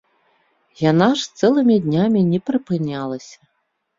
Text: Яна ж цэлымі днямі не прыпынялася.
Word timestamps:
Яна 0.91 1.09
ж 1.23 1.27
цэлымі 1.41 1.77
днямі 1.85 2.21
не 2.31 2.39
прыпынялася. 2.51 3.37